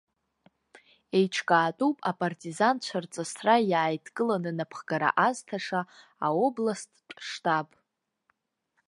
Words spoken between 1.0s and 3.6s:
Еиҿкаатәуп апартизанцәа рҵысра